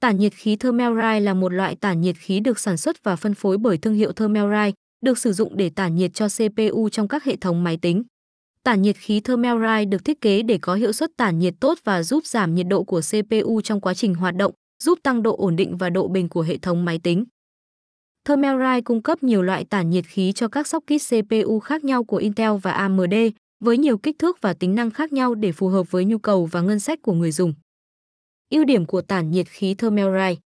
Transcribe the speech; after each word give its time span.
Tản 0.00 0.18
nhiệt 0.18 0.32
khí 0.32 0.56
Thermalright 0.56 1.22
là 1.22 1.34
một 1.34 1.52
loại 1.52 1.76
tản 1.76 2.00
nhiệt 2.00 2.16
khí 2.16 2.40
được 2.40 2.58
sản 2.58 2.76
xuất 2.76 3.04
và 3.04 3.16
phân 3.16 3.34
phối 3.34 3.58
bởi 3.58 3.78
thương 3.78 3.94
hiệu 3.94 4.12
Thermalright, 4.12 4.74
được 5.04 5.18
sử 5.18 5.32
dụng 5.32 5.56
để 5.56 5.70
tản 5.70 5.94
nhiệt 5.94 6.14
cho 6.14 6.28
CPU 6.28 6.88
trong 6.88 7.08
các 7.08 7.24
hệ 7.24 7.36
thống 7.36 7.64
máy 7.64 7.76
tính. 7.76 8.02
Tản 8.64 8.82
nhiệt 8.82 8.96
khí 8.96 9.20
Thermalright 9.20 9.88
được 9.90 10.04
thiết 10.04 10.20
kế 10.20 10.42
để 10.42 10.58
có 10.62 10.74
hiệu 10.74 10.92
suất 10.92 11.10
tản 11.16 11.38
nhiệt 11.38 11.54
tốt 11.60 11.78
và 11.84 12.02
giúp 12.02 12.26
giảm 12.26 12.54
nhiệt 12.54 12.66
độ 12.66 12.84
của 12.84 13.00
CPU 13.10 13.60
trong 13.60 13.80
quá 13.80 13.94
trình 13.94 14.14
hoạt 14.14 14.36
động, 14.36 14.52
giúp 14.84 14.98
tăng 15.02 15.22
độ 15.22 15.36
ổn 15.36 15.56
định 15.56 15.76
và 15.76 15.90
độ 15.90 16.08
bền 16.08 16.28
của 16.28 16.42
hệ 16.42 16.58
thống 16.58 16.84
máy 16.84 16.98
tính. 16.98 17.24
Thermalright 18.24 18.84
cung 18.84 19.02
cấp 19.02 19.22
nhiều 19.22 19.42
loại 19.42 19.64
tản 19.64 19.90
nhiệt 19.90 20.04
khí 20.04 20.32
cho 20.32 20.48
các 20.48 20.66
socket 20.66 21.00
CPU 21.10 21.60
khác 21.60 21.84
nhau 21.84 22.04
của 22.04 22.16
Intel 22.16 22.52
và 22.62 22.72
AMD, 22.72 23.14
với 23.64 23.78
nhiều 23.78 23.98
kích 23.98 24.18
thước 24.18 24.40
và 24.40 24.54
tính 24.54 24.74
năng 24.74 24.90
khác 24.90 25.12
nhau 25.12 25.34
để 25.34 25.52
phù 25.52 25.68
hợp 25.68 25.90
với 25.90 26.04
nhu 26.04 26.18
cầu 26.18 26.46
và 26.46 26.60
ngân 26.60 26.80
sách 26.80 27.02
của 27.02 27.12
người 27.12 27.32
dùng. 27.32 27.54
Ưu 28.50 28.64
điểm 28.64 28.86
của 28.86 29.02
tản 29.02 29.30
nhiệt 29.30 29.48
khí 29.48 29.74
Thermalright 29.74 30.40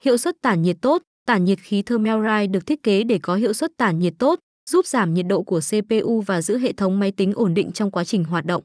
Hiệu 0.00 0.16
suất 0.16 0.36
tản 0.42 0.62
nhiệt 0.62 0.76
tốt, 0.80 1.02
tản 1.26 1.44
nhiệt 1.44 1.58
khí 1.58 1.82
Thermalright 1.82 2.50
được 2.50 2.66
thiết 2.66 2.82
kế 2.82 3.04
để 3.04 3.18
có 3.22 3.34
hiệu 3.34 3.52
suất 3.52 3.70
tản 3.76 3.98
nhiệt 3.98 4.14
tốt, 4.18 4.38
giúp 4.70 4.86
giảm 4.86 5.14
nhiệt 5.14 5.26
độ 5.28 5.42
của 5.42 5.60
CPU 5.70 6.20
và 6.20 6.42
giữ 6.42 6.58
hệ 6.58 6.72
thống 6.72 7.00
máy 7.00 7.12
tính 7.12 7.32
ổn 7.34 7.54
định 7.54 7.72
trong 7.72 7.90
quá 7.90 8.04
trình 8.04 8.24
hoạt 8.24 8.46
động. 8.46 8.62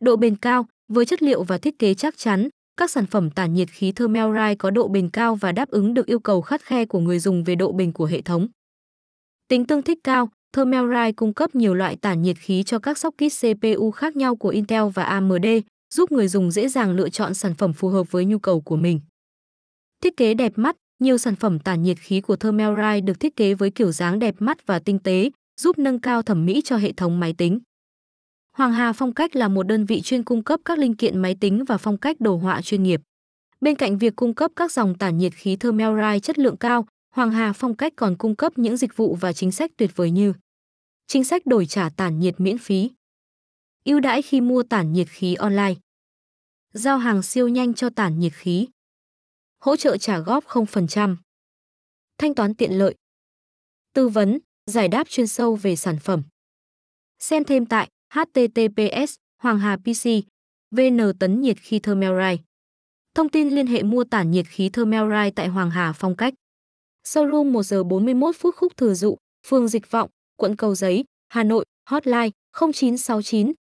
Độ 0.00 0.16
bền 0.16 0.36
cao, 0.36 0.66
với 0.88 1.06
chất 1.06 1.22
liệu 1.22 1.42
và 1.42 1.58
thiết 1.58 1.78
kế 1.78 1.94
chắc 1.94 2.18
chắn, 2.18 2.48
các 2.76 2.90
sản 2.90 3.06
phẩm 3.06 3.30
tản 3.30 3.54
nhiệt 3.54 3.68
khí 3.70 3.92
Thermalright 3.92 4.58
có 4.58 4.70
độ 4.70 4.88
bền 4.88 5.10
cao 5.10 5.34
và 5.34 5.52
đáp 5.52 5.68
ứng 5.68 5.94
được 5.94 6.06
yêu 6.06 6.18
cầu 6.18 6.40
khắt 6.40 6.62
khe 6.62 6.84
của 6.84 7.00
người 7.00 7.18
dùng 7.18 7.44
về 7.44 7.54
độ 7.54 7.72
bền 7.72 7.92
của 7.92 8.06
hệ 8.06 8.20
thống. 8.22 8.48
Tính 9.48 9.66
tương 9.66 9.82
thích 9.82 9.98
cao, 10.04 10.28
Thermalright 10.52 11.16
cung 11.16 11.34
cấp 11.34 11.54
nhiều 11.54 11.74
loại 11.74 11.96
tản 11.96 12.22
nhiệt 12.22 12.36
khí 12.38 12.62
cho 12.62 12.78
các 12.78 12.98
socket 12.98 13.32
CPU 13.32 13.90
khác 13.90 14.16
nhau 14.16 14.36
của 14.36 14.48
Intel 14.48 14.84
và 14.94 15.02
AMD, 15.02 15.46
giúp 15.94 16.12
người 16.12 16.28
dùng 16.28 16.50
dễ 16.50 16.68
dàng 16.68 16.96
lựa 16.96 17.08
chọn 17.08 17.34
sản 17.34 17.54
phẩm 17.54 17.72
phù 17.72 17.88
hợp 17.88 18.10
với 18.10 18.24
nhu 18.24 18.38
cầu 18.38 18.60
của 18.60 18.76
mình. 18.76 19.00
Thiết 20.02 20.16
kế 20.16 20.34
đẹp 20.34 20.52
mắt, 20.56 20.76
nhiều 20.98 21.18
sản 21.18 21.36
phẩm 21.36 21.58
tản 21.58 21.82
nhiệt 21.82 21.98
khí 21.98 22.20
của 22.20 22.36
Thermalright 22.36 23.04
được 23.04 23.20
thiết 23.20 23.36
kế 23.36 23.54
với 23.54 23.70
kiểu 23.70 23.92
dáng 23.92 24.18
đẹp 24.18 24.34
mắt 24.38 24.66
và 24.66 24.78
tinh 24.78 24.98
tế, 24.98 25.30
giúp 25.60 25.78
nâng 25.78 26.00
cao 26.00 26.22
thẩm 26.22 26.46
mỹ 26.46 26.62
cho 26.64 26.76
hệ 26.76 26.92
thống 26.92 27.20
máy 27.20 27.34
tính. 27.38 27.58
Hoàng 28.56 28.72
Hà 28.72 28.92
Phong 28.92 29.14
cách 29.14 29.36
là 29.36 29.48
một 29.48 29.62
đơn 29.62 29.84
vị 29.84 30.00
chuyên 30.00 30.22
cung 30.22 30.44
cấp 30.44 30.60
các 30.64 30.78
linh 30.78 30.96
kiện 30.96 31.22
máy 31.22 31.36
tính 31.40 31.64
và 31.64 31.78
phong 31.78 31.98
cách 31.98 32.20
đồ 32.20 32.36
họa 32.36 32.62
chuyên 32.62 32.82
nghiệp. 32.82 33.00
Bên 33.60 33.74
cạnh 33.74 33.98
việc 33.98 34.16
cung 34.16 34.34
cấp 34.34 34.50
các 34.56 34.72
dòng 34.72 34.98
tản 34.98 35.18
nhiệt 35.18 35.32
khí 35.34 35.56
Thermalright 35.56 36.22
chất 36.22 36.38
lượng 36.38 36.56
cao, 36.56 36.86
Hoàng 37.14 37.30
Hà 37.30 37.52
Phong 37.52 37.74
cách 37.74 37.92
còn 37.96 38.16
cung 38.16 38.36
cấp 38.36 38.58
những 38.58 38.76
dịch 38.76 38.96
vụ 38.96 39.14
và 39.20 39.32
chính 39.32 39.52
sách 39.52 39.70
tuyệt 39.76 39.90
vời 39.96 40.10
như 40.10 40.32
Chính 41.06 41.24
sách 41.24 41.46
đổi 41.46 41.66
trả 41.66 41.88
tản 41.88 42.18
nhiệt 42.18 42.40
miễn 42.40 42.58
phí 42.58 42.90
ưu 43.84 44.00
đãi 44.00 44.22
khi 44.22 44.40
mua 44.40 44.62
tản 44.62 44.92
nhiệt 44.92 45.08
khí 45.10 45.34
online. 45.34 45.74
Giao 46.72 46.98
hàng 46.98 47.22
siêu 47.22 47.48
nhanh 47.48 47.74
cho 47.74 47.90
tản 47.90 48.18
nhiệt 48.18 48.32
khí. 48.34 48.68
Hỗ 49.60 49.76
trợ 49.76 49.96
trả 49.96 50.18
góp 50.18 50.44
0%. 50.44 51.16
Thanh 52.18 52.34
toán 52.34 52.54
tiện 52.54 52.72
lợi. 52.72 52.94
Tư 53.92 54.08
vấn, 54.08 54.38
giải 54.66 54.88
đáp 54.88 55.08
chuyên 55.08 55.26
sâu 55.26 55.56
về 55.56 55.76
sản 55.76 55.98
phẩm. 55.98 56.22
Xem 57.18 57.44
thêm 57.44 57.66
tại 57.66 57.88
https 58.14 59.14
hoàng 59.42 59.58
hà 59.58 59.76
pc 59.76 60.08
vn 60.70 61.12
tấn 61.20 61.40
nhiệt 61.40 61.56
khí 61.60 61.78
thermalright 61.78 62.40
thông 63.14 63.28
tin 63.28 63.48
liên 63.48 63.66
hệ 63.66 63.82
mua 63.82 64.04
tản 64.04 64.30
nhiệt 64.30 64.46
khí 64.48 64.68
thermalright 64.68 65.34
tại 65.36 65.48
hoàng 65.48 65.70
hà 65.70 65.92
phong 65.92 66.16
cách 66.16 66.34
showroom 67.06 67.52
1 67.52 67.62
giờ 67.62 67.84
41 67.84 68.36
phút 68.38 68.54
khúc 68.56 68.76
thừa 68.76 68.94
dụ 68.94 69.16
phường 69.46 69.68
dịch 69.68 69.90
vọng 69.90 70.10
quận 70.36 70.56
cầu 70.56 70.74
giấy 70.74 71.04
hà 71.28 71.42
nội 71.42 71.64
hotline 71.90 72.30
0969 72.72 73.52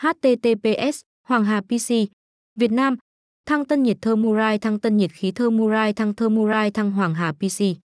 https 0.00 1.00
Hoàng 1.28 1.44
Hà 1.44 1.60
PC, 1.60 1.90
Việt 2.56 2.72
Nam, 2.72 2.96
Thăng 3.46 3.64
tân 3.64 3.82
nhiệt 3.82 3.96
thơ 4.02 4.16
Murai, 4.16 4.58
thăng 4.58 4.80
tân 4.80 4.96
nhiệt 4.96 5.10
khí 5.12 5.32
thơ 5.32 5.50
Murai, 5.50 5.92
thăng 5.92 6.14
thơ 6.14 6.28
Murai, 6.28 6.70
thăng 6.70 6.90
Hoàng 6.90 7.14
Hà 7.14 7.32
PC. 7.32 7.87